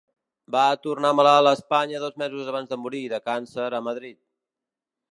Va 0.53 0.63
tornar 0.85 1.11
malalt 1.17 1.51
a 1.51 1.59
Espanya 1.59 2.01
dos 2.05 2.19
mesos 2.23 2.51
abans 2.55 2.75
de 2.75 2.81
morir, 2.87 3.05
de 3.15 3.23
càncer, 3.31 3.71
a 3.81 3.87
Madrid. 3.91 4.23